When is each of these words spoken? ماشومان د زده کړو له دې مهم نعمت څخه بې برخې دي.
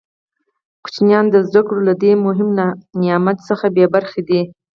ماشومان 0.83 1.25
د 1.33 1.35
زده 1.47 1.61
کړو 1.67 1.81
له 1.89 1.93
دې 2.03 2.13
مهم 2.25 2.49
نعمت 3.03 3.37
څخه 3.49 3.65
بې 3.75 3.85
برخې 3.95 4.21
دي. 4.29 4.41